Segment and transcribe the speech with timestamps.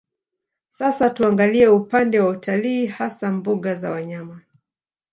[0.69, 4.41] Sasa tuangalie upande wa utalii hasa mbuga za wanyama